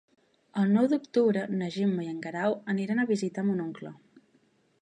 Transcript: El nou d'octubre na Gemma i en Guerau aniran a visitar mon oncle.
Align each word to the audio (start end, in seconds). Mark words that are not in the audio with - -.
El 0.61 0.71
nou 0.77 0.87
d'octubre 0.93 1.43
na 1.59 1.69
Gemma 1.77 2.07
i 2.07 2.09
en 2.13 2.17
Guerau 2.25 2.57
aniran 2.75 3.05
a 3.05 3.09
visitar 3.15 3.49
mon 3.51 3.65
oncle. 3.67 3.97